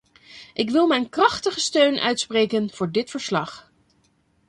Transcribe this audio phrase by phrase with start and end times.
[0.53, 3.71] Ik wil mijn krachtige steun uitspreken voor dit verslag.